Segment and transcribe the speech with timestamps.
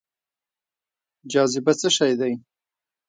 [1.31, 2.33] جاذبه څه شی دی؟